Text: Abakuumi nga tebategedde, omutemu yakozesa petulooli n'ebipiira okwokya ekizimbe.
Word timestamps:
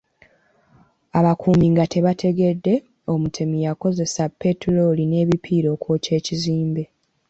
Abakuumi 1.17 1.65
nga 1.73 1.85
tebategedde, 1.93 2.73
omutemu 3.13 3.55
yakozesa 3.65 4.23
petulooli 4.39 5.03
n'ebipiira 5.07 5.67
okwokya 5.75 6.11
ekizimbe. 6.19 6.83